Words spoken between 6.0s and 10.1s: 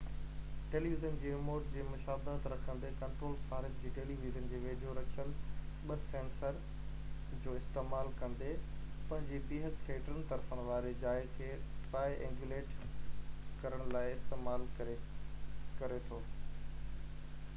سينسرن جو استعمال ڪندي پنهنجي بيهڪ کي